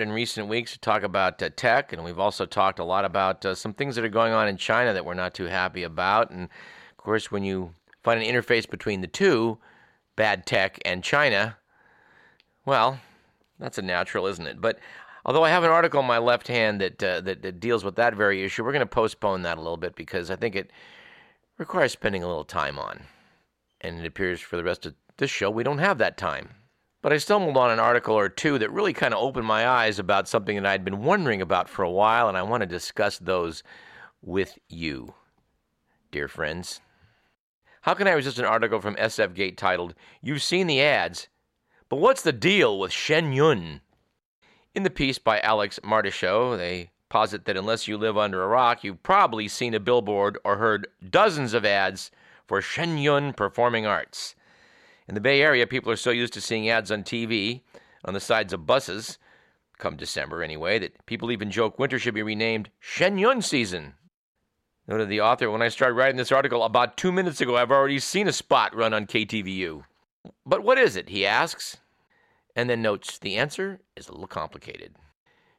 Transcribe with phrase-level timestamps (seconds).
[0.00, 3.44] in recent weeks to talk about uh, tech, and we've also talked a lot about
[3.44, 6.30] uh, some things that are going on in China that we're not too happy about.
[6.30, 9.58] And of course, when you find an interface between the two,
[10.16, 11.56] bad tech and China,
[12.64, 13.00] well,
[13.58, 14.60] that's a natural, isn't it?
[14.60, 14.78] But
[15.24, 17.96] although I have an article on my left hand that, uh, that, that deals with
[17.96, 20.70] that very issue, we're going to postpone that a little bit because I think it
[21.56, 23.02] requires spending a little time on.
[23.80, 26.50] And it appears for the rest of this show we don't have that time.
[27.00, 29.98] But I stumbled on an article or two that really kind of opened my eyes
[29.98, 33.18] about something that I'd been wondering about for a while, and I want to discuss
[33.18, 33.62] those
[34.20, 35.14] with you,
[36.10, 36.80] dear friends.
[37.82, 41.28] How can I resist an article from SF Gate titled, You've Seen the Ads,
[41.88, 43.80] but What's the Deal with Shen Yun?
[44.74, 48.82] In the piece by Alix Martichoux, they posit that unless you live under a rock,
[48.82, 52.10] you've probably seen a billboard or heard dozens of ads
[52.46, 54.34] for Shen Yun Performing Arts.
[55.08, 57.62] In the Bay Area, people are so used to seeing ads on TV,
[58.04, 59.18] on the sides of buses,
[59.78, 63.94] come December anyway, that people even joke winter should be renamed Shen Yun season.
[64.86, 67.98] Noted the author, when I started writing this article about two minutes ago, I've already
[68.00, 69.84] seen a spot run on KTVU.
[70.44, 71.08] But what is it?
[71.08, 71.78] he asks,
[72.54, 74.96] and then notes the answer is a little complicated.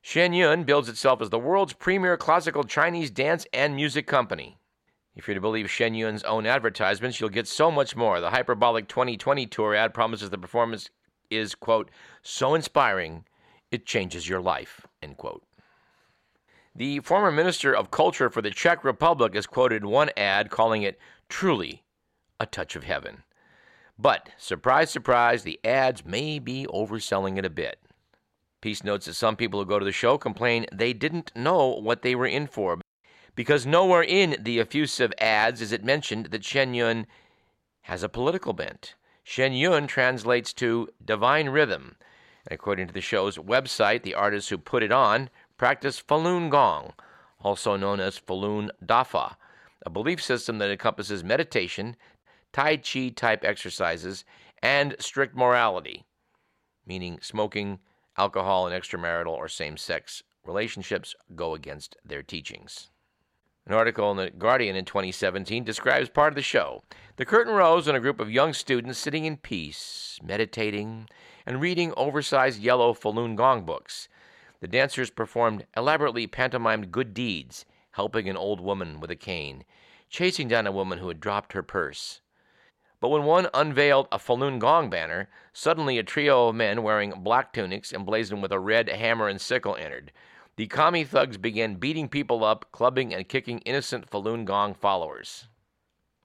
[0.01, 4.58] Shen Yun bills itself as the world's premier classical Chinese dance and music company.
[5.19, 8.21] If you're to believe Shen Yun's own advertisements, you'll get so much more.
[8.21, 10.91] The Hyperbolic 2020 tour ad promises the performance
[11.29, 13.25] is, quote, so inspiring,
[13.69, 15.43] it changes your life, end quote.
[16.73, 20.97] The former Minister of Culture for the Czech Republic is quoted one ad calling it
[21.27, 21.83] truly
[22.39, 23.23] a touch of heaven.
[23.97, 27.77] But, surprise, surprise, the ads may be overselling it a bit.
[28.61, 32.03] Piece notes that some people who go to the show complain they didn't know what
[32.03, 32.79] they were in for
[33.39, 37.07] because nowhere in the effusive ads is it mentioned that Shen Yun
[37.83, 38.95] has a political bent.
[39.23, 41.95] Shen Yun translates to divine rhythm.
[42.51, 46.91] According to the show's website, the artists who put it on practice Falun Gong,
[47.39, 49.37] also known as Falun Dafa,
[49.85, 51.95] a belief system that encompasses meditation,
[52.51, 54.25] Tai Chi type exercises,
[54.61, 56.03] and strict morality,
[56.85, 57.79] meaning smoking,
[58.17, 62.89] alcohol, and extramarital or same sex relationships go against their teachings.
[63.69, 66.81] An article in The Guardian in 2017 describes part of the show.
[67.17, 71.07] The curtain rose on a group of young students sitting in peace, meditating,
[71.45, 74.09] and reading oversized yellow Falun Gong books.
[74.59, 79.65] The dancers performed elaborately pantomimed good deeds, helping an old woman with a cane,
[80.09, 82.21] chasing down a woman who had dropped her purse.
[82.99, 87.53] But when one unveiled a Falun Gong banner, suddenly a trio of men wearing black
[87.53, 90.11] tunics emblazoned with a red hammer and sickle entered.
[90.59, 95.47] The commie thugs began beating people up, clubbing, and kicking innocent Falun Gong followers.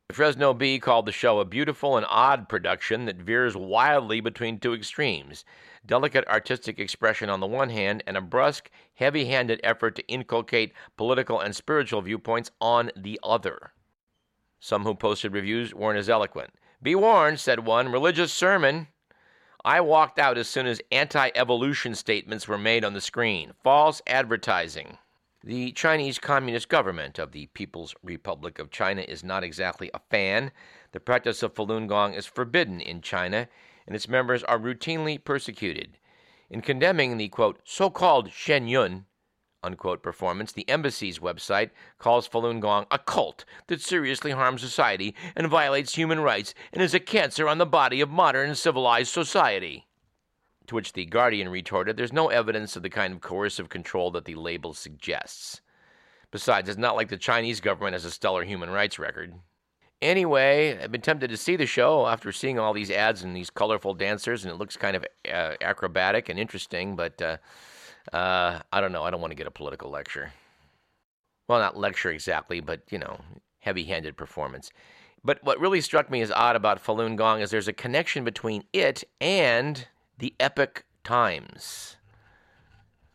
[0.08, 4.58] The Fresno Bee called the show a beautiful and odd production that veers wildly between
[4.58, 5.44] two extremes
[5.86, 10.72] delicate artistic expression on the one hand, and a brusque, heavy handed effort to inculcate
[10.96, 13.70] political and spiritual viewpoints on the other.
[14.58, 16.50] Some who posted reviews weren't as eloquent.
[16.82, 18.88] Be warned, said one, religious sermon.
[19.66, 23.54] I walked out as soon as anti evolution statements were made on the screen.
[23.62, 24.98] False advertising.
[25.42, 30.52] The Chinese Communist government of the People's Republic of China is not exactly a fan.
[30.92, 33.48] The practice of Falun Gong is forbidden in China,
[33.86, 35.96] and its members are routinely persecuted.
[36.50, 39.06] In condemning the quote, so called Shen Yun
[39.64, 45.48] unquote performance, the embassy's website calls Falun Gong a cult that seriously harms society and
[45.48, 49.86] violates human rights and is a cancer on the body of modern civilized society.
[50.66, 54.24] To which the Guardian retorted, there's no evidence of the kind of coercive control that
[54.24, 55.60] the label suggests.
[56.30, 59.34] Besides, it's not like the Chinese government has a stellar human rights record.
[60.02, 63.50] Anyway, I've been tempted to see the show after seeing all these ads and these
[63.50, 67.36] colorful dancers, and it looks kind of uh, acrobatic and interesting, but uh,
[68.12, 69.02] uh, I don't know.
[69.02, 70.32] I don't want to get a political lecture.
[71.48, 73.20] Well, not lecture exactly, but, you know,
[73.60, 74.70] heavy handed performance.
[75.22, 78.64] But what really struck me as odd about Falun Gong is there's a connection between
[78.72, 79.86] it and
[80.18, 81.96] the Epoch Times.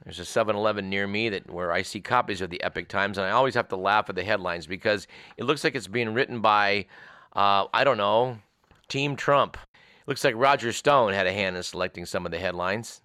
[0.04, 3.28] There's a 7-Eleven near me that where I see copies of the Epoch Times, and
[3.28, 5.08] I always have to laugh at the headlines because
[5.38, 6.86] it looks like it's being written by,
[7.36, 8.40] uh, I don't know,
[8.88, 9.58] Team Trump.
[10.08, 13.02] Looks like Roger Stone had a hand in selecting some of the headlines.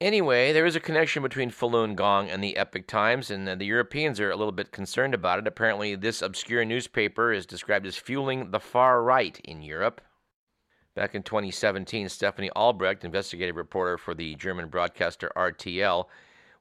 [0.00, 3.66] Anyway, there is a connection between Falun Gong and the Epoch Times, and uh, the
[3.66, 5.46] Europeans are a little bit concerned about it.
[5.48, 10.00] Apparently, this obscure newspaper is described as fueling the far right in Europe.
[10.94, 16.04] Back in 2017, Stephanie Albrecht, investigative reporter for the German broadcaster RTL,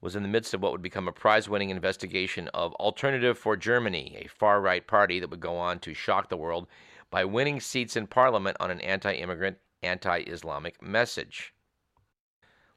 [0.02, 3.56] was in the midst of what would become a prize winning investigation of Alternative for
[3.56, 6.66] Germany, a far right party that would go on to shock the world
[7.12, 11.54] by winning seats in parliament on an anti immigrant, anti Islamic message.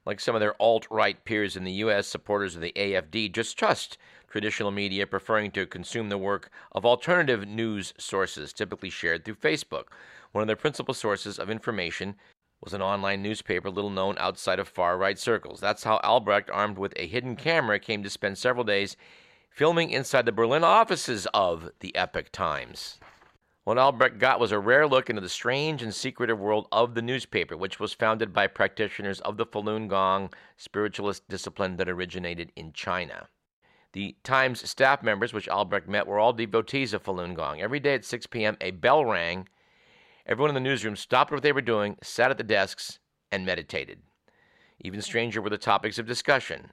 [0.05, 3.97] Like some of their alt right peers in the U.S., supporters of the AFD distrust
[4.31, 9.85] traditional media, preferring to consume the work of alternative news sources, typically shared through Facebook.
[10.31, 12.15] One of their principal sources of information
[12.63, 15.59] was an online newspaper little known outside of far right circles.
[15.59, 18.95] That's how Albrecht, armed with a hidden camera, came to spend several days
[19.49, 22.99] filming inside the Berlin offices of the Epoch Times.
[23.63, 27.01] What Albrecht got was a rare look into the strange and secretive world of the
[27.03, 32.73] newspaper, which was founded by practitioners of the Falun Gong spiritualist discipline that originated in
[32.73, 33.29] China.
[33.93, 37.61] The Times staff members, which Albrecht met, were all devotees of Falun Gong.
[37.61, 39.47] Every day at 6 p.m., a bell rang.
[40.25, 42.97] Everyone in the newsroom stopped what they were doing, sat at the desks,
[43.31, 43.99] and meditated.
[44.79, 46.71] Even stranger were the topics of discussion.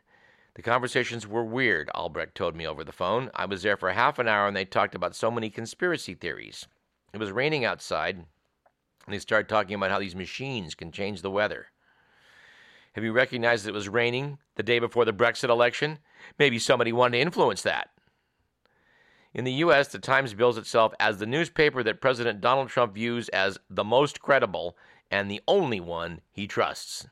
[0.55, 3.31] The conversations were weird, Albrecht told me over the phone.
[3.35, 6.67] I was there for half an hour and they talked about so many conspiracy theories.
[7.18, 8.26] It was raining outside, and
[9.08, 11.66] they started talking about how these machines can change the weather.
[12.92, 15.98] Have you recognized that it was raining the day before the Brexit election?
[16.38, 17.90] Maybe somebody wanted to influence that.
[19.34, 23.28] In the U.S., the Times bills itself as the newspaper that President Donald Trump views
[23.30, 24.76] as the most credible
[25.10, 27.08] and the only one he trusts.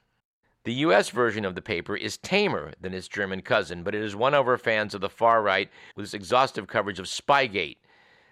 [0.62, 1.10] The U.S.
[1.10, 4.56] version of the paper is tamer than its German cousin, but it has won over
[4.56, 7.78] fans of the far right with its exhaustive coverage of Spygate,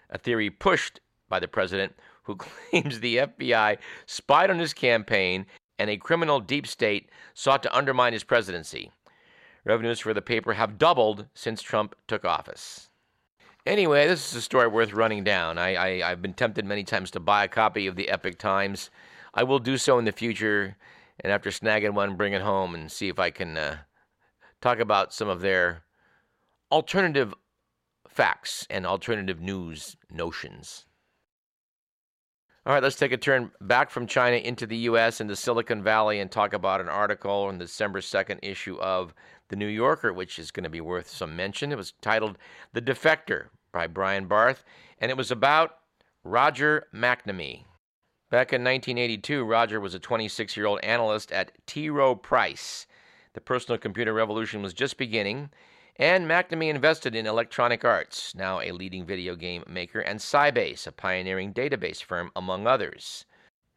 [0.09, 2.35] a theory pushed by the president, who
[2.71, 5.45] claims the FBI spied on his campaign
[5.77, 8.91] and a criminal deep state sought to undermine his presidency.
[9.65, 12.89] Revenues for the paper have doubled since Trump took office.
[13.65, 15.57] Anyway, this is a story worth running down.
[15.57, 18.91] I, I, have been tempted many times to buy a copy of the Epoch Times.
[19.33, 20.77] I will do so in the future,
[21.19, 23.77] and after snagging one, bring it home and see if I can uh,
[24.61, 25.83] talk about some of their
[26.71, 27.33] alternative
[28.07, 30.85] facts and alternative news notions.
[32.67, 35.21] All right, let's take a turn back from China into the U.S.
[35.21, 39.13] into Silicon Valley and talk about an article in the December 2nd issue of
[39.49, 41.71] The New Yorker, which is going to be worth some mention.
[41.71, 42.39] It was titled
[42.73, 44.63] The Defector by Brian Barth,
[44.97, 45.77] and it was about
[46.23, 47.65] Roger McNamee.
[48.31, 51.91] Back in 1982, Roger was a 26 year old analyst at T.
[51.91, 52.87] Rowe Price.
[53.33, 55.51] The personal computer revolution was just beginning,
[55.97, 60.91] and McNamee invested in Electronic Arts, now a leading video game maker, and Sybase, a
[60.91, 63.25] pioneering database firm, among others.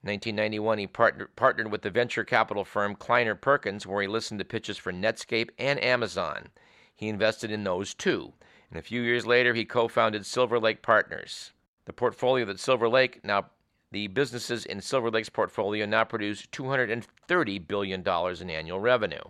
[0.02, 4.40] In 1991, he partner, partnered with the venture capital firm Kleiner Perkins, where he listened
[4.40, 6.48] to pitches for Netscape and Amazon.
[6.96, 8.32] He invested in those too,
[8.68, 11.52] and a few years later, he co founded Silver Lake Partners.
[11.84, 13.50] The portfolio that Silver Lake now
[13.90, 19.22] the businesses in Silver Lake's portfolio now produce $230 billion in annual revenue.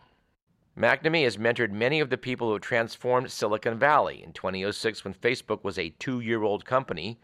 [0.78, 4.22] McNamee has mentored many of the people who transformed Silicon Valley.
[4.22, 7.19] In 2006, when Facebook was a two year old company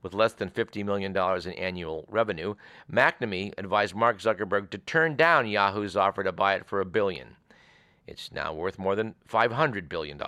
[0.00, 2.54] with less than $50 million in annual revenue,
[2.90, 7.34] McNamee advised Mark Zuckerberg to turn down Yahoo's offer to buy it for a billion.
[8.06, 10.20] It's now worth more than $500 billion.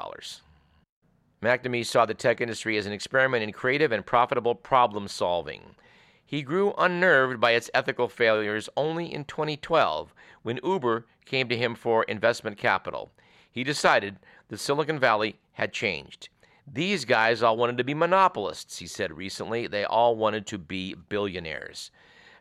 [1.41, 5.77] McNamee saw the tech industry as an experiment in creative and profitable problem solving.
[6.33, 11.75] He grew unnerved by its ethical failures only in 2012 when Uber came to him
[11.75, 13.13] for investment capital.
[13.51, 16.31] He decided that Silicon Valley had changed.
[16.67, 19.67] These guys all wanted to be monopolists, he said recently.
[19.67, 21.91] They all wanted to be billionaires.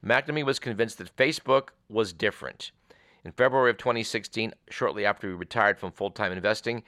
[0.01, 2.71] McNamee was convinced that Facebook was different.
[3.25, 6.83] In February of 2016, shortly after he retired from full time investing,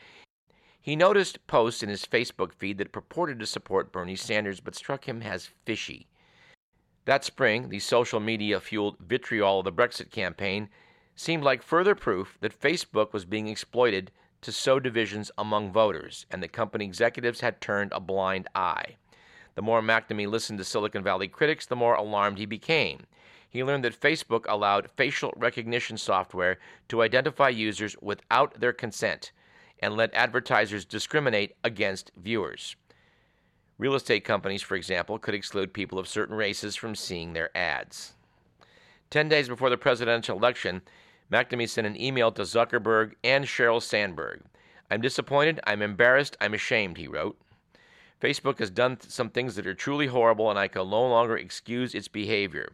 [0.80, 5.04] he noticed posts in his Facebook feed that purported to support Bernie Sanders but struck
[5.04, 6.08] him as fishy.
[7.06, 10.70] That spring, the social media fueled vitriol of the Brexit campaign
[11.16, 16.42] seemed like further proof that Facebook was being exploited to sow divisions among voters, and
[16.42, 18.98] the company executives had turned a blind eye.
[19.56, 23.06] The more McNamee listened to Silicon Valley critics, the more alarmed he became.
[23.50, 26.58] He learned that Facebook allowed facial recognition software
[26.88, 29.32] to identify users without their consent
[29.80, 32.76] and let advertisers discriminate against viewers.
[33.78, 38.14] Real estate companies, for example, could exclude people of certain races from seeing their ads.
[39.10, 40.82] Ten days before the presidential election,
[41.32, 44.42] McNamee sent an email to Zuckerberg and Sheryl Sandberg.
[44.92, 47.40] I'm disappointed, I'm embarrassed, I'm ashamed, he wrote.
[48.22, 51.96] Facebook has done some things that are truly horrible, and I can no longer excuse
[51.96, 52.74] its behavior.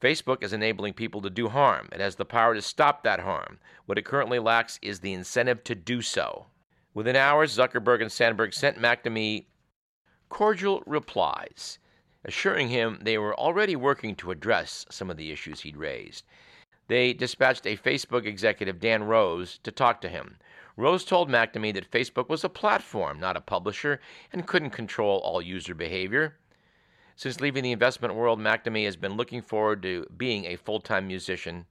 [0.00, 1.88] Facebook is enabling people to do harm.
[1.92, 3.58] It has the power to stop that harm.
[3.86, 6.46] What it currently lacks is the incentive to do so.
[6.92, 9.44] Within hours, Zuckerberg and Sandberg sent McNamee
[10.32, 11.78] cordial replies,
[12.24, 16.24] assuring him they were already working to address some of the issues he'd raised.
[16.88, 20.38] They dispatched a Facebook executive, Dan Rose, to talk to him.
[20.74, 24.00] Rose told McNamee that Facebook was a platform, not a publisher,
[24.32, 26.38] and couldn't control all user behavior.
[27.14, 31.06] Since leaving the investment world, McNamee has been looking forward to being a full time
[31.06, 31.66] musician,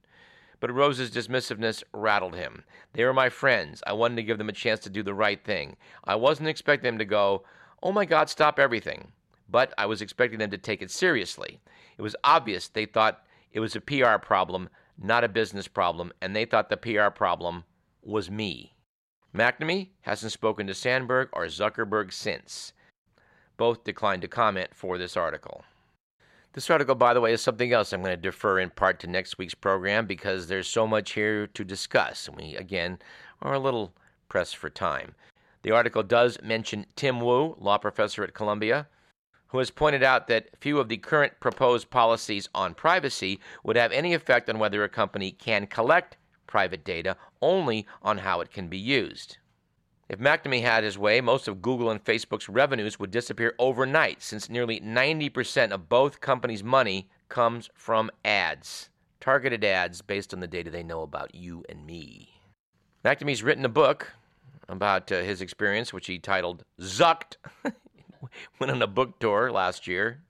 [0.60, 2.64] But Rose's dismissiveness rattled him.
[2.94, 3.82] They were my friends.
[3.88, 5.78] I wanted to give them a chance to do the right thing.
[6.04, 7.44] I wasn't expecting them to go,
[7.84, 9.12] oh my God, stop everything.
[9.50, 11.60] But I was expecting them to take it seriously.
[11.98, 16.36] It was obvious they thought it was a PR problem, not a business problem, and
[16.36, 17.66] they thought the PR problem
[18.02, 18.76] was me.
[19.36, 22.74] McNamee hasn't spoken to Sandberg or Zuckerberg since.
[23.58, 25.64] Both declined to comment for this article.
[26.54, 29.08] This article, by the way, is something else I'm going to defer in part to
[29.08, 32.28] next week's program because there's so much here to discuss.
[32.30, 33.00] We, again,
[33.42, 33.94] are a little
[34.28, 35.16] pressed for time.
[35.64, 38.88] The article does mention Tim Wu, law professor at Columbia,
[39.48, 43.92] who has pointed out that few of the current proposed policies on privacy would have
[43.92, 48.68] any effect on whether a company can collect private data, only on how it can
[48.68, 49.38] be used.
[50.10, 54.50] If McNamee had his way, most of Google and Facebook's revenues would disappear overnight, since
[54.50, 58.90] nearly 90% of both companies' money comes from ads,
[59.22, 62.42] targeted ads based on the data they know about you and me.
[63.06, 64.12] McNamee's written a book
[64.72, 67.38] about uh, his experience, which he titled Zucked.
[68.60, 70.22] Went on a book tour last year.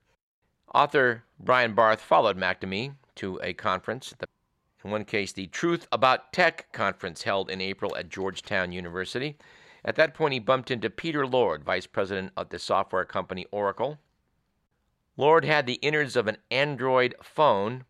[0.74, 4.14] Author Brian Barth followed McNamee to a conference,
[4.84, 9.36] in one case, the Truth About Tech conference held in April at Georgetown University.
[9.84, 13.98] At that point, he bumped into Peter Lord, vice president of the software company Oracle.
[15.16, 17.84] Lord had the innards of an Android phone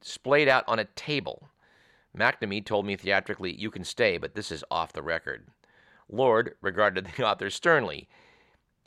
[0.00, 1.48] splayed out on a table.
[2.16, 5.48] McNamee told me theatrically, You can stay, but this is off the record.
[6.08, 8.08] Lord regarded the author sternly.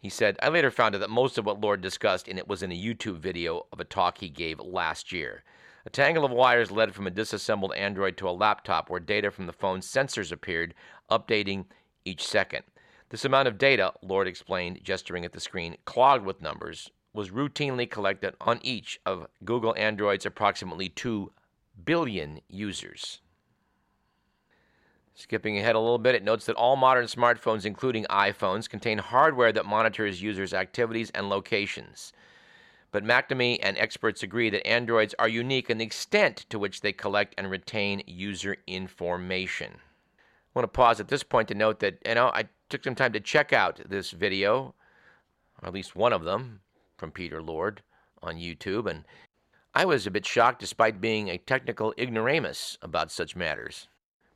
[0.01, 2.63] He said, I later found out that most of what Lord discussed in it was
[2.63, 5.44] in a YouTube video of a talk he gave last year.
[5.86, 9.46] A tangle of wires led from a disassembled Android to a laptop where data from
[9.46, 10.74] the phone's sensors appeared,
[11.10, 11.66] updating
[12.06, 12.63] each second.
[13.10, 17.90] This amount of data, Lord explained, gesturing at the screen, clogged with numbers, was routinely
[17.90, 21.32] collected on each of Google Android's approximately 2
[21.84, 23.20] billion users.
[25.22, 29.51] Skipping ahead a little bit, it notes that all modern smartphones, including iPhones, contain hardware
[29.51, 32.12] that monitors users' activities and locations.
[32.92, 36.92] But McNamee and experts agree that Androids are unique in the extent to which they
[36.92, 39.74] collect and retain user information.
[39.75, 39.80] I
[40.56, 43.13] want to pause at this point to note that you know I took some time
[43.13, 44.74] to check out this video,
[45.62, 46.62] or at least one of them,
[46.98, 47.84] from Peter Lord
[48.24, 49.06] on YouTube, and
[49.75, 53.88] I was a bit shocked despite being a technical ignoramus about such matters.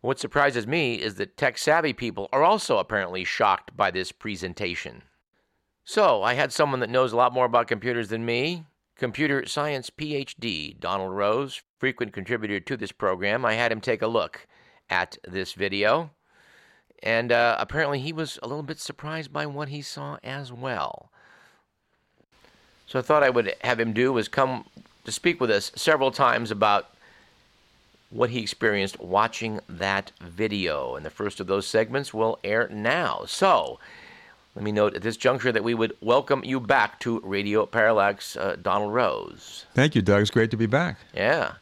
[0.05, 5.01] What surprises me is that tech savvy people are also apparently shocked by this presentation.
[5.83, 9.89] So, I had someone that knows a lot more about computers than me, computer science
[9.89, 13.45] PhD Donald Rose, frequent contributor to this program.
[13.45, 14.45] I had him take a look
[14.91, 16.11] at this video.
[17.01, 21.09] And uh, apparently, he was a little bit surprised by what he saw as well.
[22.85, 24.65] So I thought I would have him do was come
[25.03, 26.94] to speak with us several times about
[28.15, 30.95] what he experienced watching that video.
[30.95, 33.25] And the first of those segments will air now.
[33.27, 33.77] So
[34.55, 38.37] let me note at this juncture that we would welcome you back to Radio Parallax,
[38.37, 39.65] uh, Donald Rose.
[39.73, 40.21] Thank you, Doug.
[40.21, 40.97] It's great to be back.
[41.13, 41.55] Yeah.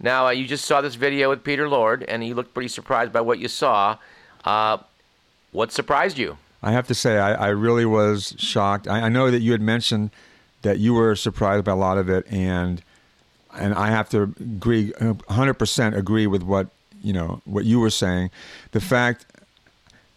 [0.00, 3.12] Now, uh, you just saw this video with Peter Lord, and you looked pretty surprised
[3.12, 3.98] by what you saw.
[4.42, 4.78] Uh,
[5.52, 6.38] what surprised you?
[6.62, 8.88] I have to say, I, I really was shocked.
[8.88, 10.10] I, I, know that you had mentioned
[10.62, 12.82] that you were surprised by a lot of it, and
[13.54, 16.68] and I have to agree, uh, 100% agree with what
[17.02, 18.30] you know what you were saying.
[18.72, 19.26] The fact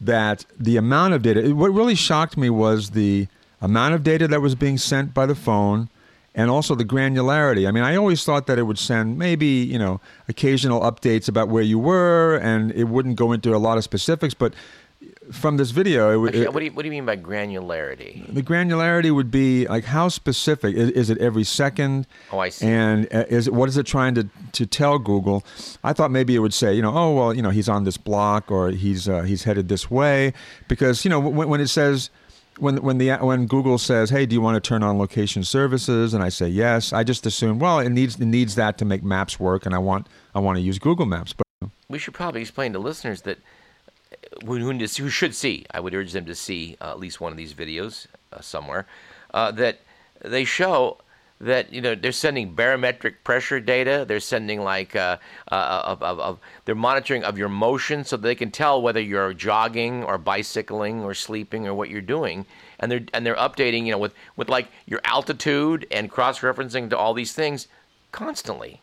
[0.02, 3.28] that the amount of data, what really shocked me was the
[3.62, 5.90] amount of data that was being sent by the phone
[6.36, 7.68] and also the granularity.
[7.68, 11.48] I mean, I always thought that it would send maybe, you know, occasional updates about
[11.48, 14.54] where you were and it wouldn't go into a lot of specifics, but
[15.32, 18.34] from this video, it, Actually, what, do you, what do you mean by granularity?
[18.34, 22.08] The granularity would be like how specific is, is, it every second?
[22.32, 22.68] Oh, I see.
[22.68, 25.44] And uh, is it, what is it trying to, to tell Google?
[25.84, 27.98] I thought maybe it would say, you know, oh well, you know, he's on this
[27.98, 30.34] block or he's uh, he's headed this way,
[30.68, 32.10] because you know when, when it says
[32.60, 36.14] when when the when Google says, "Hey, do you want to turn on location services?"
[36.14, 39.04] and I say yes, I just assume, well, it needs it needs that to make
[39.04, 41.34] maps work, and I want I want to use Google Maps.
[41.34, 43.40] But we should probably explain to listeners that
[44.46, 47.38] who, who, should see, I would urge them to see uh, at least one of
[47.38, 48.88] these videos uh, somewhere,
[49.34, 49.80] uh, that
[50.22, 50.98] they show
[51.42, 54.06] that you know they're sending barometric pressure data.
[54.08, 55.18] They're sending like uh,
[55.52, 59.34] uh, of, of, of, they're monitoring of your motion so they can tell whether you're
[59.34, 62.46] jogging or bicycling or sleeping or what you're doing.
[62.80, 66.90] And they're and they're updating you know with with like your altitude and cross referencing
[66.90, 67.68] to all these things
[68.12, 68.82] constantly.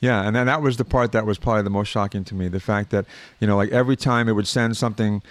[0.00, 2.48] Yeah, and then that was the part that was probably the most shocking to me.
[2.48, 3.04] The fact that
[3.38, 5.22] you know like every time it would send something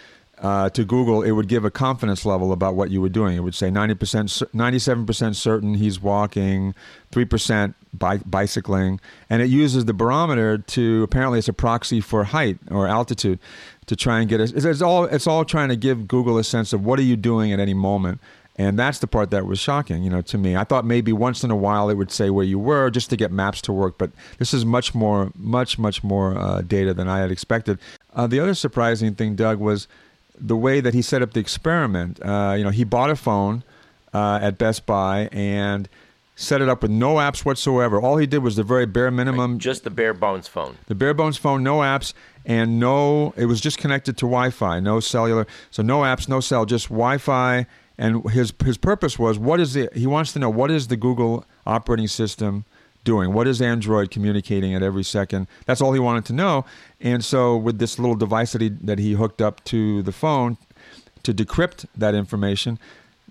[0.42, 3.36] uh, to Google, it would give a confidence level about what you were doing.
[3.36, 6.74] It would say 90%, 97% certain he's walking,
[7.12, 9.00] 3% bi- bicycling,
[9.30, 13.40] and it uses the barometer to apparently it's a proxy for height or altitude
[13.88, 14.52] to try and get us.
[14.52, 17.16] It's, it's all it's all trying to give Google a sense of what are you
[17.16, 18.22] doing at any moment.
[18.60, 20.58] And that's the part that was shocking, you know, to me.
[20.58, 23.16] I thought maybe once in a while it would say where you were just to
[23.16, 27.08] get maps to work, but this is much more, much, much more uh, data than
[27.08, 27.80] I had expected.
[28.14, 29.88] Uh, the other surprising thing, Doug, was
[30.38, 32.20] the way that he set up the experiment.
[32.22, 33.64] Uh, you know, he bought a phone
[34.14, 35.88] uh, at Best Buy and
[36.36, 38.02] set it up with no apps whatsoever.
[38.02, 39.54] All he did was the very bare minimum.
[39.54, 39.62] Right.
[39.62, 40.78] Just the bare bones phone.
[40.88, 42.14] The bare bones phone, no apps,
[42.46, 45.48] and no, it was just connected to Wi Fi, no cellular.
[45.72, 47.66] So no apps, no cell, just Wi Fi.
[48.00, 50.96] And his, his purpose was what is the, he wants to know what is the
[50.96, 52.64] Google operating system
[53.04, 53.34] doing?
[53.34, 55.48] What is Android communicating at every second?
[55.66, 56.64] That's all he wanted to know.
[57.02, 60.58] And so with this little device that he, that he hooked up to the phone
[61.24, 62.80] to decrypt that information,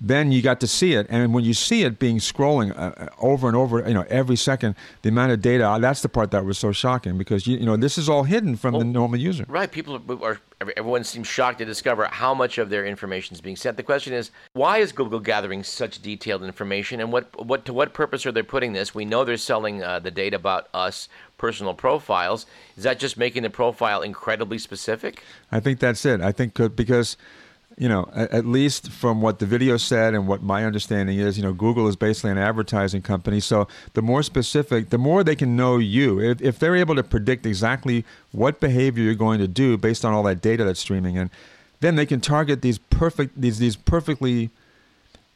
[0.01, 1.07] then you got to see it.
[1.11, 4.37] And when you see it being scrolling uh, uh, over and over you know every
[4.37, 7.59] second the amount of data uh, that's the part that was so shocking because you,
[7.59, 9.45] you know this is all hidden from well, the normal user.
[9.49, 13.55] right people are everyone seems shocked to discover how much of their information is being
[13.55, 13.77] sent.
[13.77, 17.93] The question is why is google gathering such detailed information and what what to what
[17.95, 18.95] purpose are they putting this?
[18.95, 22.47] We know they're selling uh, the data about us personal profiles.
[22.77, 25.23] Is that just making the profile incredibly specific?
[25.53, 26.21] I think that's it.
[26.21, 27.17] I think because
[27.79, 31.45] you know, at, least from what the video said and what my understanding is, you
[31.45, 33.39] know, Google is basically an advertising company.
[33.39, 36.21] So the more specific, the more they can know you.
[36.21, 40.13] If, if they're able to predict exactly what behavior you're going to do based on
[40.13, 41.31] all that data that's streaming in,
[41.79, 44.51] then they can target these perfect, these these perfectly,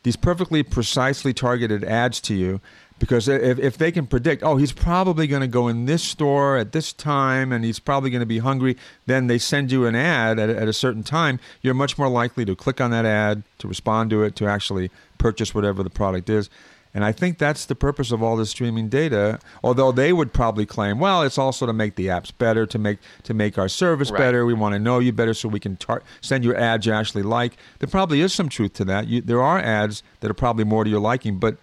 [0.02, 2.60] these perfectly precisely targeted ads to you
[3.02, 6.56] because if, if they can predict, oh, he's probably going to go in this store
[6.56, 9.96] at this time and he's probably going to be hungry, then they send you an
[9.96, 13.42] ad at, at a certain time, you're much more likely to click on that ad,
[13.58, 14.88] to respond to it, to actually
[15.18, 16.48] purchase whatever the product is.
[16.94, 19.40] And I think that's the purpose of all this streaming data.
[19.64, 23.00] Although they would probably claim, well, it's also to make the apps better, to make
[23.24, 24.18] to make our service right.
[24.18, 24.46] better.
[24.46, 27.24] We want to know you better so we can tar- send you ads you actually
[27.24, 27.56] like.
[27.80, 29.08] There probably is some truth to that.
[29.08, 31.56] You, there are ads that are probably more to your liking, but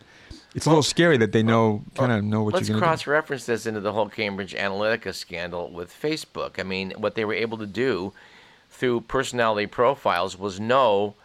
[0.55, 2.87] it's a little scary that they know kind of know what let's you're going to
[2.87, 6.59] cross reference this into the whole Cambridge Analytica scandal with Facebook.
[6.59, 8.13] I mean, what they were able to do
[8.69, 11.15] through personality profiles was know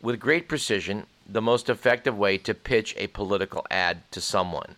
[0.00, 4.76] with great precision the most effective way to pitch a political ad to someone.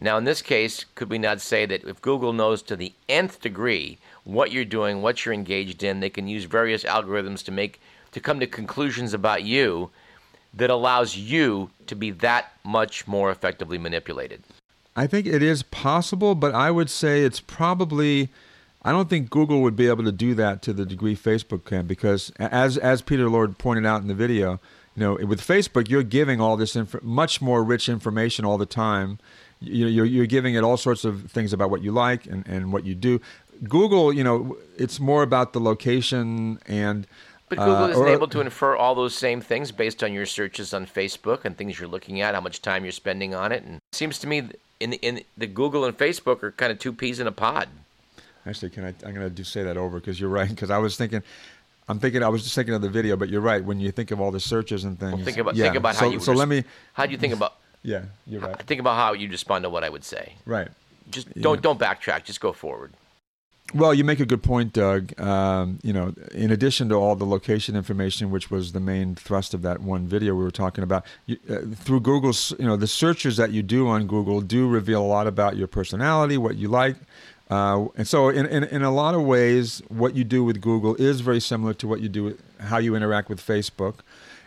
[0.00, 3.40] Now, in this case, could we not say that if Google knows to the nth
[3.40, 7.80] degree what you're doing, what you're engaged in, they can use various algorithms to make
[8.12, 9.90] to come to conclusions about you
[10.58, 14.42] that allows you to be that much more effectively manipulated?
[14.94, 18.28] I think it is possible, but I would say it's probably.
[18.82, 21.86] I don't think Google would be able to do that to the degree Facebook can,
[21.86, 24.60] because as as Peter Lord pointed out in the video,
[24.94, 28.66] you know, with Facebook, you're giving all this inf- much more rich information all the
[28.66, 29.18] time.
[29.60, 32.72] You you're, you're giving it all sorts of things about what you like and, and
[32.72, 33.20] what you do.
[33.68, 37.06] Google, you know, it's more about the location and
[37.48, 40.74] but Google uh, isn't able to infer all those same things based on your searches
[40.74, 43.62] on Facebook and things you're looking at, how much time you're spending on it.
[43.62, 44.48] And it seems to me
[44.80, 47.68] in the, in the Google and Facebook are kind of two peas in a pod.
[48.46, 48.88] Actually, can I?
[49.04, 50.48] I'm going to do say that over because you're right.
[50.48, 51.22] Because I was thinking,
[51.88, 53.62] I'm thinking, I was just thinking of the video, but you're right.
[53.62, 55.64] When you think of all the searches and things, well, think about yeah.
[55.64, 56.20] think about so, how you.
[56.20, 56.64] So let me.
[56.92, 57.54] How do you think about?
[57.84, 58.60] Yeah, you're right.
[58.64, 60.34] Think about how you respond to what I would say.
[60.44, 60.66] Right.
[61.12, 61.60] Just don't yeah.
[61.60, 62.24] don't backtrack.
[62.24, 62.92] Just go forward.
[63.74, 65.18] Well, you make a good point, Doug.
[65.20, 69.52] Um, you know, in addition to all the location information, which was the main thrust
[69.52, 72.86] of that one video we were talking about, you, uh, through Google's, you know, the
[72.86, 76.68] searches that you do on Google do reveal a lot about your personality, what you
[76.68, 76.96] like.
[77.50, 80.94] Uh, and so, in, in, in a lot of ways, what you do with Google
[80.96, 83.96] is very similar to what you do, with, how you interact with Facebook.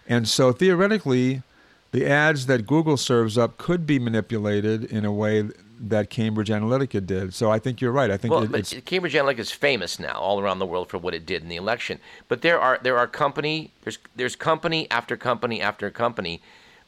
[0.07, 1.43] And so, theoretically,
[1.91, 5.49] the ads that Google serves up could be manipulated in a way
[5.89, 7.34] that Cambridge Analytica did.
[7.34, 8.12] So I think you're right.
[8.12, 10.98] I think well, it, but Cambridge Analytica is famous now all around the world for
[10.98, 12.00] what it did in the election.
[12.28, 16.41] But there are there are company there's there's company after company after company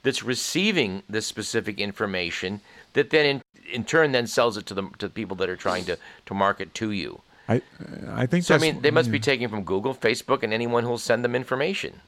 [0.03, 2.61] that's receiving this specific information
[2.93, 5.55] that then in, in turn then sells it to the to the people that are
[5.55, 7.21] trying to to market to you.
[7.49, 7.61] I
[8.09, 8.55] I think so.
[8.55, 12.01] I mean, they must be taking from Google, Facebook, and anyone who'll send them information.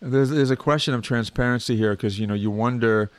[0.00, 3.10] There's there's a question of transparency here because you know you wonder.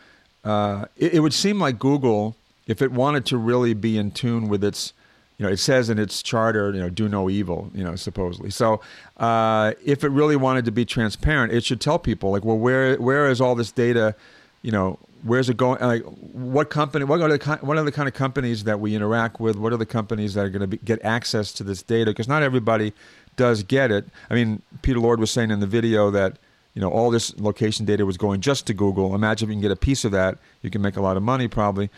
[0.43, 2.35] Uh, it, it would seem like Google
[2.67, 4.93] if it wanted to really be in tune with its
[5.37, 8.49] you know, it says in its charter, you know, do no evil, you know, supposedly.
[8.49, 8.81] So,
[9.17, 12.95] uh, if it really wanted to be transparent, it should tell people, like, well, where
[12.95, 14.15] where is all this data?
[14.63, 15.79] You know, where's it going?
[15.79, 17.05] Like, what company?
[17.05, 19.57] What are the what are the kind of companies that we interact with?
[19.57, 22.09] What are the companies that are going to get access to this data?
[22.09, 22.93] Because not everybody
[23.35, 24.05] does get it.
[24.31, 26.37] I mean, Peter Lord was saying in the video that
[26.77, 29.15] you know all this location data was going just to Google.
[29.15, 31.23] Imagine if you can get a piece of that, you can make a lot of
[31.23, 31.89] money probably.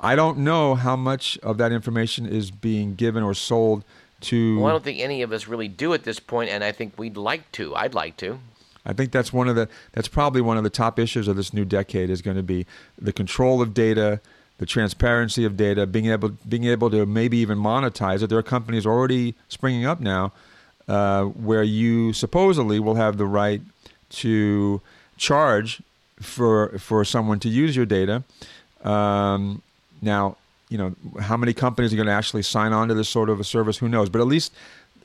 [0.00, 3.84] I don't know how much of that information is being given or sold
[4.22, 4.58] to.
[4.58, 6.98] Well, I don't think any of us really do at this point, and I think
[6.98, 7.76] we'd like to.
[7.76, 8.40] I'd like to.
[8.84, 11.54] I think that's one of the that's probably one of the top issues of this
[11.54, 12.66] new decade is going to be
[13.00, 14.20] the control of data,
[14.58, 18.26] the transparency of data, being able being able to maybe even monetize it.
[18.26, 20.32] There are companies already springing up now
[20.88, 23.62] uh, where you supposedly will have the right
[24.10, 24.80] to
[25.16, 25.82] charge
[26.20, 28.22] for for someone to use your data.
[28.84, 29.62] Um,
[30.02, 30.36] now,
[30.68, 33.40] you know how many companies are going to actually sign on to this sort of
[33.40, 33.78] a service?
[33.78, 34.08] Who knows?
[34.08, 34.52] But at least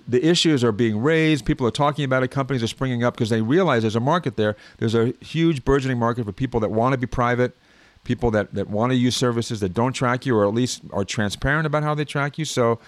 [0.08, 1.46] the issues are being raised.
[1.46, 2.30] People are talking about it.
[2.30, 4.56] Companies are springing up because they realize there's a market there.
[4.78, 7.56] There's a huge burgeoning market for people that want to be private,
[8.04, 11.06] people that, that want to use services that don't track you or at least are
[11.06, 12.46] transparent about how they track you.
[12.46, 12.80] So,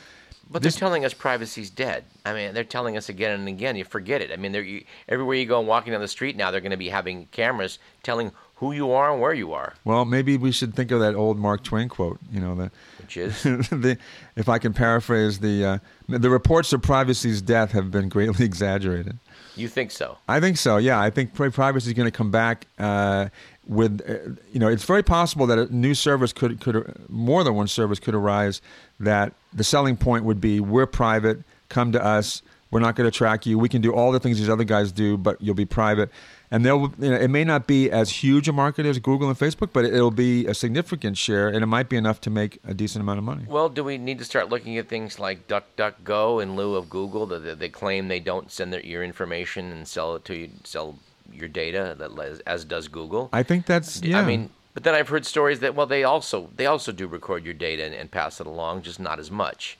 [0.50, 2.04] but they're telling us privacy's dead.
[2.26, 3.76] I mean, they're telling us again and again.
[3.76, 4.32] You forget it.
[4.32, 6.78] I mean, you, everywhere you go and walking down the street now, they're going to
[6.78, 9.74] be having cameras telling who you are and where you are.
[9.84, 12.20] Well, maybe we should think of that old Mark Twain quote.
[12.32, 13.98] You know, the, which is the,
[14.36, 15.78] if I can paraphrase the uh,
[16.08, 19.18] the reports of privacy's death have been greatly exaggerated.
[19.56, 20.18] You think so?
[20.28, 20.78] I think so.
[20.78, 22.66] Yeah, I think privacy is going to come back.
[22.80, 23.30] Uh,
[23.68, 27.56] with uh, you know, it's very possible that a new service could could more than
[27.56, 28.62] one service could arise
[29.04, 32.42] that the selling point would be we're private, come to us.
[32.72, 33.60] We're not going to track you.
[33.60, 36.10] We can do all the things these other guys do, but you'll be private
[36.54, 39.38] and they'll you know, it may not be as huge a market as Google and
[39.38, 42.76] Facebook, but it'll be a significant share, and it might be enough to make a
[42.76, 43.46] decent amount of money.
[43.48, 47.26] Well, do we need to start looking at things like DuckDuckGo in lieu of Google?
[47.26, 51.00] That they claim they don't send their, your information and sell it to you, sell
[51.32, 53.30] your data, that as does Google.
[53.34, 54.20] I think that's yeah.
[54.20, 57.46] I mean, but then I've heard stories that well, they also they also do record
[57.46, 59.78] your data and, and pass it along, just not as much.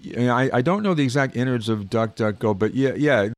[0.00, 3.30] Yeah, I, I don't know the exact innards of DuckDuckGo, but yeah, yeah,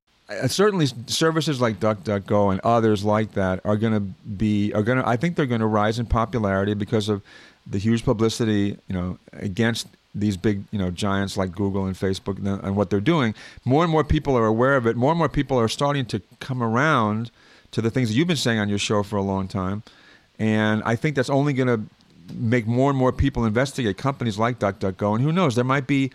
[0.48, 5.06] certainly services like DuckDuckGo and others like that are going to be are going to
[5.06, 7.22] I think they're going to rise in popularity because of
[7.66, 12.38] the huge publicity you know against these big you know giants like Google and Facebook
[12.38, 13.34] and, and what they're doing.
[13.64, 14.96] More and more people are aware of it.
[14.96, 17.30] More and more people are starting to come around
[17.72, 19.82] to the things that you've been saying on your show for a long time,
[20.38, 21.80] and I think that's only going to
[22.34, 25.14] make more and more people investigate companies like DuckDuckGo.
[25.16, 26.10] And who knows, there might be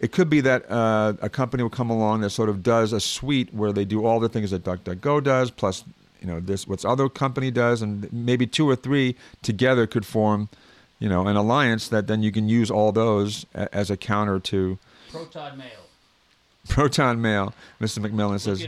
[0.00, 3.00] it could be that uh, a company will come along that sort of does a
[3.00, 5.84] suite where they do all the things that DuckDuckGo does, plus
[6.20, 10.48] you know this what's other company does, and maybe two or three together could form,
[10.98, 14.40] you know, an alliance that then you can use all those a- as a counter
[14.40, 14.78] to.
[15.10, 15.68] Proton Mail.
[16.68, 17.98] Proton Mail, Mr.
[17.98, 18.60] McMillan says.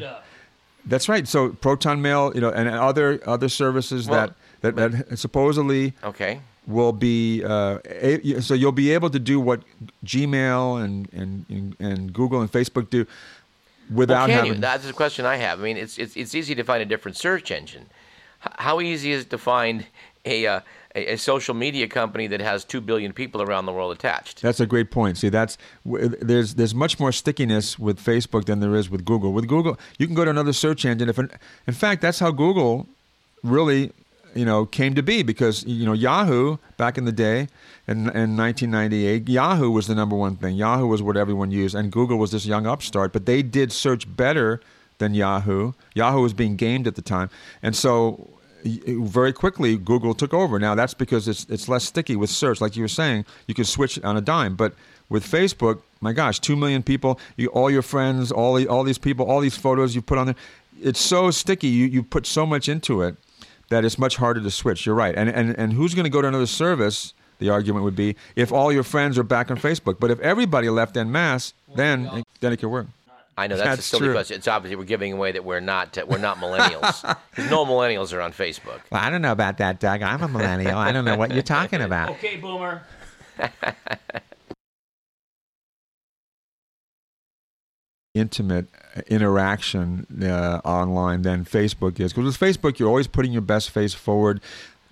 [0.84, 1.28] That's right.
[1.28, 6.40] So Proton Mail, you know, and other other services Well, that, that that supposedly Okay.
[6.66, 9.62] will be uh, a, so you'll be able to do what
[10.04, 13.06] Gmail and and and Google and Facebook do
[13.92, 14.54] without well, having.
[14.54, 14.60] you?
[14.60, 15.60] That's the question I have.
[15.60, 17.86] I mean, it's it's it's easy to find a different search engine.
[18.40, 19.86] How easy is it to find
[20.24, 20.60] a, uh,
[20.96, 24.42] a a social media company that has two billion people around the world attached?
[24.42, 25.16] That's a great point.
[25.18, 29.32] See, that's there's there's much more stickiness with Facebook than there is with Google.
[29.32, 31.08] With Google, you can go to another search engine.
[31.08, 31.30] If in,
[31.66, 32.86] in fact, that's how Google
[33.44, 33.92] really
[34.34, 37.48] you know came to be because you know Yahoo back in the day
[37.86, 40.56] in, in 1998 Yahoo was the number one thing.
[40.56, 43.12] Yahoo was what everyone used, and Google was this young upstart.
[43.12, 44.60] But they did search better
[44.98, 45.72] than Yahoo.
[45.94, 47.30] Yahoo was being gamed at the time,
[47.62, 48.28] and so
[48.64, 50.58] very quickly Google took over.
[50.58, 53.24] Now that's because it's it's less sticky with search, like you were saying.
[53.46, 54.74] You can switch on a dime, but
[55.08, 58.98] with Facebook, my gosh, two million people, you, all your friends, all the, all these
[58.98, 60.36] people, all these photos you put on there,
[60.80, 61.68] it's so sticky.
[61.68, 63.16] You you put so much into it
[63.72, 64.86] that it's much harder to switch.
[64.86, 65.14] You're right.
[65.14, 67.14] And and and who's going to go to another service?
[67.38, 69.98] The argument would be if all your friends are back on Facebook.
[69.98, 72.86] But if everybody left en masse, then then it could work.
[73.36, 74.12] I know that's, a silly true.
[74.12, 74.36] question.
[74.36, 78.12] It's obviously we're giving away that we're not uh, we're not millennials because no millennials
[78.12, 78.80] are on Facebook.
[78.90, 80.02] Well, I don't know about that, Doug.
[80.02, 80.78] I'm a millennial.
[80.78, 82.10] I don't know what you're talking about.
[82.10, 82.82] Okay, Boomer.
[88.14, 88.66] intimate
[89.08, 92.12] interaction uh, online than Facebook is.
[92.12, 94.40] Because with Facebook, you're always putting your best face forward.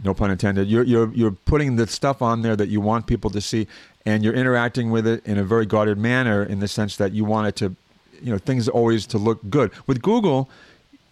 [0.03, 0.69] No pun intended.
[0.69, 3.67] You're, you're, you're putting the stuff on there that you want people to see,
[4.07, 7.27] and you're interacting with it in a very guarded manner in the sense that you
[7.27, 7.77] want it to,
[8.23, 9.71] you know, things always to look good.
[9.87, 10.49] With Google,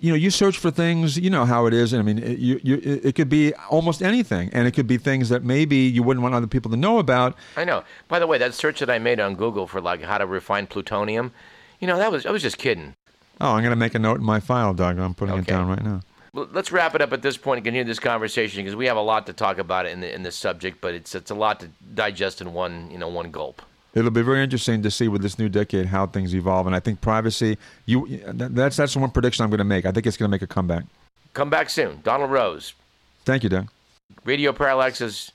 [0.00, 1.92] you know, you search for things, you know how it is.
[1.92, 5.28] I mean, it, you, you, it could be almost anything, and it could be things
[5.28, 7.36] that maybe you wouldn't want other people to know about.
[7.54, 7.84] I know.
[8.06, 10.66] By the way, that search that I made on Google for like how to refine
[10.66, 11.32] plutonium,
[11.80, 12.94] you know, that was I was just kidding.
[13.40, 14.98] Oh, I'm going to make a note in my file, Doug.
[14.98, 16.00] I'm putting it down right now.
[16.34, 18.96] Well, Let's wrap it up at this point and continue this conversation because we have
[18.96, 21.60] a lot to talk about in the, in this subject, but it's it's a lot
[21.60, 23.62] to digest in one you know one gulp.
[23.94, 26.66] it'll be very interesting to see with this new decade how things evolve.
[26.66, 29.86] And I think privacy, you that's that's the one prediction I'm going to make.
[29.86, 30.84] I think it's going to make a comeback.
[31.32, 32.00] Come back soon.
[32.02, 32.74] Donald Rose,
[33.24, 33.68] Thank you, Doug.
[34.24, 35.30] Radio Parallax's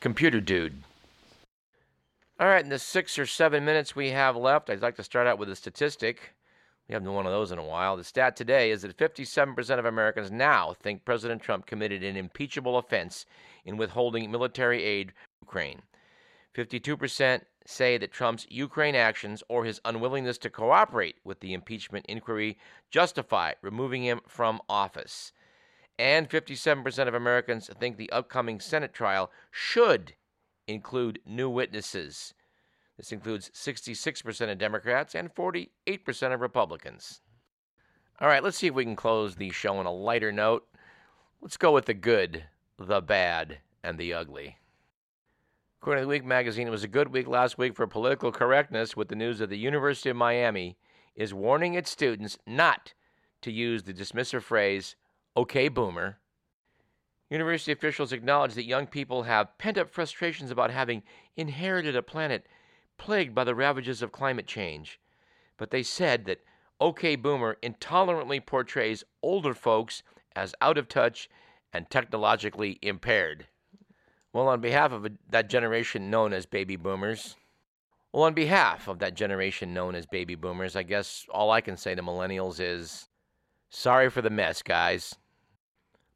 [0.00, 0.82] computer dude.
[2.40, 5.26] All right, in the six or seven minutes we have left, I'd like to start
[5.26, 6.34] out with a statistic.
[6.88, 7.96] We haven't done one of those in a while.
[7.96, 12.78] The stat today is that 57% of Americans now think President Trump committed an impeachable
[12.78, 13.26] offense
[13.64, 15.82] in withholding military aid to Ukraine.
[16.54, 22.56] 52% say that Trump's Ukraine actions or his unwillingness to cooperate with the impeachment inquiry
[22.88, 25.32] justify removing him from office.
[25.98, 30.14] And 57% of Americans think the upcoming Senate trial should
[30.68, 32.34] include new witnesses.
[32.96, 35.68] This includes 66% of Democrats and 48%
[36.34, 37.20] of Republicans.
[38.20, 40.66] All right, let's see if we can close the show on a lighter note.
[41.40, 42.44] Let's go with the good,
[42.78, 44.58] the bad, and the ugly.
[45.80, 48.96] According to the Week magazine, it was a good week last week for political correctness
[48.96, 50.76] with the news that the University of Miami
[51.14, 52.94] is warning its students not
[53.42, 54.96] to use the dismissive phrase,
[55.36, 56.18] okay, boomer.
[57.30, 61.02] University officials acknowledge that young people have pent up frustrations about having
[61.36, 62.46] inherited a planet
[62.96, 64.98] plagued by the ravages of climate change.
[65.56, 66.40] But they said that
[66.80, 70.02] OK Boomer intolerantly portrays older folks
[70.34, 71.28] as out of touch
[71.72, 73.46] and technologically impaired.
[74.32, 77.36] Well, on behalf of that generation known as baby boomers,
[78.12, 81.76] well, on behalf of that generation known as baby boomers, I guess all I can
[81.76, 83.08] say to millennials is
[83.68, 85.14] sorry for the mess, guys.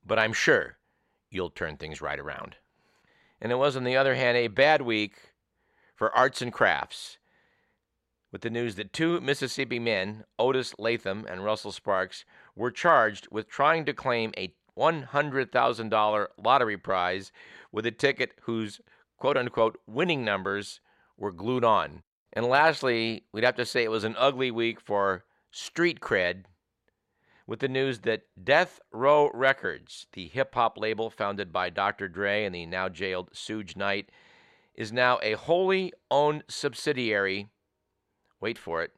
[0.07, 0.79] But I'm sure
[1.33, 2.57] you'll turn things right around.
[3.41, 5.15] And it was, on the other hand, a bad week
[5.95, 7.19] for arts and crafts,
[8.31, 13.49] with the news that two Mississippi men, Otis Latham and Russell Sparks, were charged with
[13.49, 17.33] trying to claim a $100,000 lottery prize
[17.71, 18.81] with a ticket whose
[19.19, 20.81] quote unquote winning numbers
[21.17, 22.03] were glued on.
[22.33, 26.45] And lastly, we'd have to say it was an ugly week for street cred
[27.47, 32.09] with the news that Death Row Records, the hip hop label founded by Dr.
[32.09, 34.11] Dre and the now jailed Suge Knight,
[34.75, 37.49] is now a wholly owned subsidiary,
[38.41, 38.93] wait for it,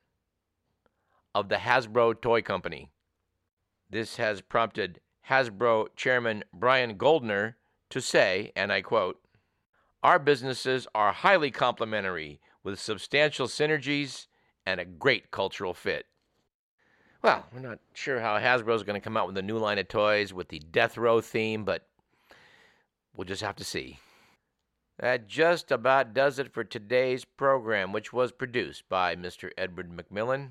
[1.35, 2.91] of the Hasbro Toy Company.
[3.91, 7.57] This has prompted Hasbro chairman Brian Goldner
[7.91, 9.21] to say, and I quote,
[10.03, 14.27] Our businesses are highly complementary with substantial synergies
[14.67, 16.07] and a great cultural fit.
[17.25, 19.79] Well, we're not sure how Hasbro is going to come out with a new line
[19.79, 21.87] of toys with the death row theme, but
[23.17, 23.99] we'll just have to see.
[24.99, 29.49] That just about does it for today's program, which was produced by Mr.
[29.57, 30.51] Edward McMillan.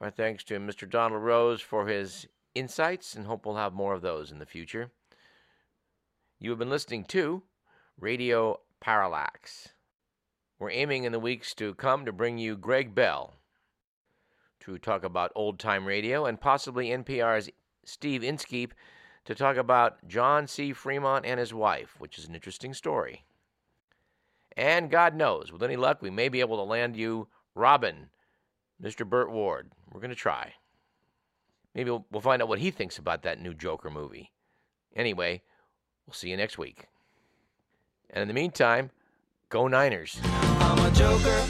[0.00, 0.88] Our thanks to Mr.
[0.88, 4.92] Donald Rose for his insights, and hope we'll have more of those in the future.
[6.38, 7.42] You have been listening to
[7.98, 9.70] Radio Parallax.
[10.60, 13.39] We're aiming in the weeks to come to bring you Greg Bell
[14.60, 17.50] to talk about old time radio and possibly NPR's
[17.84, 18.74] Steve Inskeep
[19.24, 20.72] to talk about John C.
[20.72, 23.24] Fremont and his wife, which is an interesting story.
[24.56, 28.10] And God knows, with any luck, we may be able to land you Robin,
[28.82, 29.08] Mr.
[29.08, 29.72] Burt Ward.
[29.92, 30.54] We're going to try.
[31.74, 34.32] Maybe we'll, we'll find out what he thinks about that new Joker movie.
[34.96, 35.42] Anyway,
[36.10, 36.88] We'll see you next week.
[38.10, 38.90] And in the meantime,
[39.48, 40.18] go Niners.
[40.24, 41.44] I'm a joker,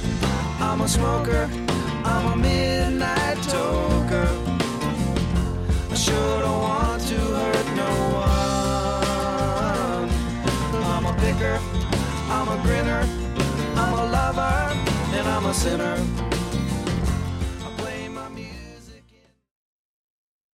[0.60, 1.48] I'm a smoker,
[2.04, 2.79] I'm a midnight
[12.32, 13.06] I'm a grinner,
[13.76, 14.74] I'm a lover,
[15.12, 16.29] and I'm a sinner.